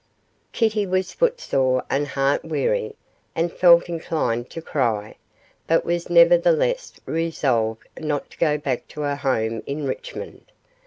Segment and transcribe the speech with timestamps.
[0.51, 2.95] Kitty was footsore and heart weary,
[3.35, 5.15] and felt inclined to cry,
[5.67, 10.51] but was nevertheless resolved not to go back to her home in Richmond.